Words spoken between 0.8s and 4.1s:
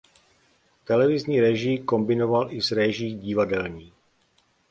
Televizní režii kombinoval i s režií divadelní.